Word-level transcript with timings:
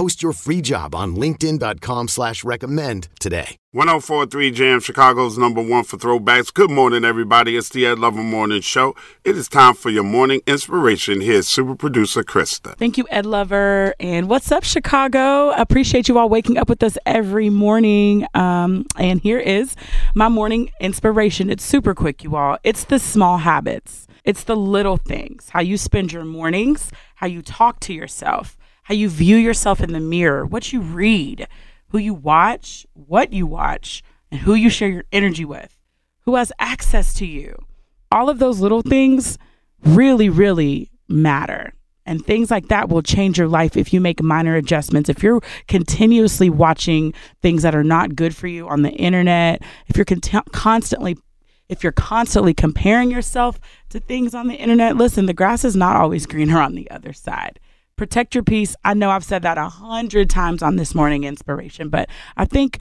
Post 0.00 0.22
your 0.22 0.32
free 0.32 0.62
job 0.62 0.94
on 0.94 1.14
linkedin.com 1.14 2.08
slash 2.08 2.42
recommend 2.42 3.08
today. 3.20 3.58
1043 3.72 4.50
Jam, 4.50 4.80
Chicago's 4.80 5.36
number 5.36 5.60
one 5.60 5.84
for 5.84 5.98
throwbacks. 5.98 6.54
Good 6.54 6.70
morning, 6.70 7.04
everybody. 7.04 7.54
It's 7.54 7.68
the 7.68 7.84
Ed 7.84 7.98
Lover 7.98 8.22
Morning 8.22 8.62
Show. 8.62 8.96
It 9.24 9.36
is 9.36 9.46
time 9.46 9.74
for 9.74 9.90
your 9.90 10.02
morning 10.02 10.40
inspiration. 10.46 11.20
Here's 11.20 11.46
super 11.48 11.74
producer 11.74 12.22
Krista. 12.22 12.78
Thank 12.78 12.96
you, 12.96 13.06
Ed 13.10 13.26
Lover. 13.26 13.94
And 14.00 14.30
what's 14.30 14.50
up, 14.50 14.64
Chicago? 14.64 15.50
Appreciate 15.50 16.08
you 16.08 16.18
all 16.18 16.30
waking 16.30 16.56
up 16.56 16.70
with 16.70 16.82
us 16.82 16.96
every 17.04 17.50
morning. 17.50 18.26
Um, 18.32 18.86
and 18.96 19.20
here 19.20 19.38
is 19.38 19.76
my 20.14 20.30
morning 20.30 20.70
inspiration. 20.80 21.50
It's 21.50 21.62
super 21.62 21.94
quick, 21.94 22.24
you 22.24 22.36
all. 22.36 22.56
It's 22.64 22.84
the 22.84 22.98
small 22.98 23.36
habits, 23.36 24.06
it's 24.24 24.44
the 24.44 24.56
little 24.56 24.96
things, 24.96 25.50
how 25.50 25.60
you 25.60 25.76
spend 25.76 26.10
your 26.10 26.24
mornings, 26.24 26.90
how 27.16 27.26
you 27.26 27.42
talk 27.42 27.80
to 27.80 27.92
yourself 27.92 28.56
how 28.84 28.94
you 28.94 29.08
view 29.08 29.36
yourself 29.36 29.80
in 29.80 29.92
the 29.92 30.00
mirror, 30.00 30.44
what 30.44 30.72
you 30.72 30.80
read, 30.80 31.46
who 31.88 31.98
you 31.98 32.14
watch, 32.14 32.86
what 32.94 33.32
you 33.32 33.46
watch, 33.46 34.02
and 34.30 34.40
who 34.40 34.54
you 34.54 34.70
share 34.70 34.88
your 34.88 35.04
energy 35.12 35.44
with, 35.44 35.76
who 36.20 36.36
has 36.36 36.52
access 36.58 37.14
to 37.14 37.26
you. 37.26 37.56
All 38.12 38.28
of 38.28 38.38
those 38.38 38.60
little 38.60 38.82
things 38.82 39.38
really, 39.84 40.28
really 40.28 40.90
matter. 41.08 41.72
And 42.06 42.24
things 42.24 42.50
like 42.50 42.68
that 42.68 42.88
will 42.88 43.02
change 43.02 43.38
your 43.38 43.46
life 43.46 43.76
if 43.76 43.92
you 43.92 44.00
make 44.00 44.22
minor 44.22 44.56
adjustments. 44.56 45.08
If 45.08 45.22
you're 45.22 45.40
continuously 45.68 46.50
watching 46.50 47.14
things 47.40 47.62
that 47.62 47.74
are 47.74 47.84
not 47.84 48.16
good 48.16 48.34
for 48.34 48.48
you 48.48 48.68
on 48.68 48.82
the 48.82 48.90
internet, 48.90 49.62
if 49.86 49.96
you're 49.96 50.04
cont- 50.04 50.52
constantly 50.52 51.16
if 51.68 51.84
you're 51.84 51.92
constantly 51.92 52.52
comparing 52.52 53.12
yourself 53.12 53.60
to 53.90 54.00
things 54.00 54.34
on 54.34 54.48
the 54.48 54.56
internet, 54.56 54.96
listen, 54.96 55.26
the 55.26 55.32
grass 55.32 55.64
is 55.64 55.76
not 55.76 55.94
always 55.94 56.26
greener 56.26 56.60
on 56.60 56.74
the 56.74 56.90
other 56.90 57.12
side 57.12 57.60
protect 58.00 58.34
your 58.34 58.42
peace. 58.42 58.74
I 58.82 58.94
know 58.94 59.10
I've 59.10 59.24
said 59.24 59.42
that 59.42 59.58
a 59.58 59.68
hundred 59.68 60.30
times 60.30 60.62
on 60.62 60.76
this 60.76 60.94
morning 60.94 61.24
inspiration, 61.24 61.90
but 61.90 62.08
I 62.34 62.46
think 62.46 62.80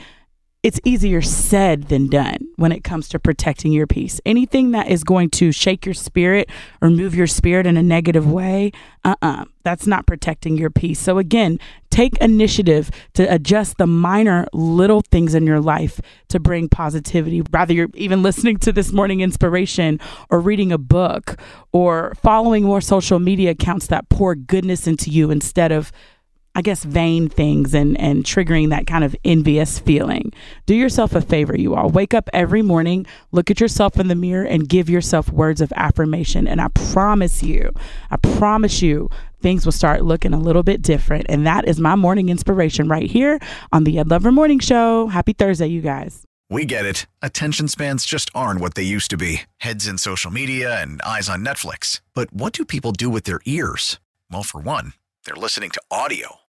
it's 0.63 0.79
easier 0.85 1.21
said 1.21 1.89
than 1.89 2.07
done 2.07 2.37
when 2.55 2.71
it 2.71 2.85
comes 2.85 3.09
to 3.09 3.19
protecting 3.19 3.73
your 3.73 3.85
peace. 3.85 4.21
Anything 4.25 4.71
that 4.71 4.87
is 4.87 5.03
going 5.03 5.29
to 5.31 5.51
shake 5.51 5.85
your 5.85 5.93
spirit 5.93 6.49
or 6.81 6.89
move 6.89 7.13
your 7.15 7.27
spirit 7.27 7.67
in 7.67 7.75
a 7.75 7.83
negative 7.83 8.31
way, 8.31 8.71
uh 9.03 9.15
uh-uh, 9.21 9.41
uh, 9.41 9.45
that's 9.63 9.85
not 9.85 10.07
protecting 10.07 10.55
your 10.55 10.69
peace. 10.69 10.99
So, 10.99 11.17
again, 11.17 11.59
take 11.99 12.17
initiative 12.19 12.89
to 13.13 13.23
adjust 13.23 13.77
the 13.77 13.85
minor 13.85 14.47
little 14.53 15.01
things 15.11 15.35
in 15.35 15.45
your 15.45 15.59
life 15.59 15.99
to 16.29 16.39
bring 16.39 16.69
positivity. 16.69 17.41
Rather, 17.51 17.73
you're 17.73 17.89
even 17.93 18.23
listening 18.23 18.55
to 18.55 18.71
this 18.71 18.93
morning 18.93 19.19
inspiration 19.19 19.99
or 20.29 20.39
reading 20.39 20.71
a 20.71 20.77
book 20.77 21.37
or 21.73 22.13
following 22.15 22.63
more 22.63 22.79
social 22.79 23.19
media 23.19 23.51
accounts 23.51 23.87
that 23.87 24.07
pour 24.07 24.33
goodness 24.33 24.87
into 24.87 25.09
you 25.09 25.29
instead 25.29 25.73
of 25.73 25.91
I 26.59 26.61
guess, 26.61 26.83
vain 26.83 27.29
things 27.29 27.73
and, 27.73 27.97
and 28.01 28.25
triggering 28.25 28.69
that 28.71 28.85
kind 28.85 29.05
of 29.05 29.15
envious 29.23 29.79
feeling. 29.79 30.33
Do 30.65 30.75
yourself 30.75 31.15
a 31.15 31.21
favor, 31.21 31.57
you 31.57 31.73
all. 31.73 31.87
Wake 31.87 32.13
up 32.13 32.29
every 32.33 32.61
morning, 32.61 33.05
look 33.31 33.49
at 33.49 33.61
yourself 33.61 33.97
in 33.97 34.09
the 34.09 34.15
mirror, 34.15 34.43
and 34.43 34.67
give 34.67 34.89
yourself 34.89 35.31
words 35.31 35.61
of 35.61 35.71
affirmation. 35.77 36.49
And 36.49 36.59
I 36.59 36.67
promise 36.91 37.41
you, 37.41 37.71
I 38.11 38.17
promise 38.17 38.81
you, 38.81 39.09
things 39.41 39.63
will 39.63 39.71
start 39.71 40.03
looking 40.03 40.33
a 40.33 40.37
little 40.37 40.61
bit 40.61 40.81
different. 40.81 41.27
And 41.29 41.47
that 41.47 41.65
is 41.65 41.79
my 41.79 41.95
morning 41.95 42.27
inspiration 42.27 42.89
right 42.89 43.09
here 43.09 43.39
on 43.71 43.85
the 43.85 43.97
Ed 43.97 44.09
Lover 44.09 44.29
Morning 44.29 44.59
Show. 44.59 45.07
Happy 45.07 45.31
Thursday, 45.31 45.67
you 45.67 45.79
guys. 45.79 46.25
We 46.49 46.65
get 46.65 46.85
it. 46.85 47.05
Attention 47.21 47.69
spans 47.69 48.05
just 48.05 48.29
aren't 48.35 48.59
what 48.59 48.73
they 48.73 48.83
used 48.83 49.09
to 49.11 49.17
be 49.17 49.43
heads 49.59 49.87
in 49.87 49.97
social 49.97 50.29
media 50.29 50.81
and 50.81 51.01
eyes 51.03 51.29
on 51.29 51.41
Netflix. 51.41 52.01
But 52.13 52.33
what 52.33 52.51
do 52.51 52.65
people 52.65 52.91
do 52.91 53.09
with 53.09 53.23
their 53.23 53.39
ears? 53.45 53.97
Well, 54.29 54.43
for 54.43 54.59
one, 54.59 54.91
they're 55.23 55.37
listening 55.37 55.69
to 55.69 55.81
audio. 55.89 56.39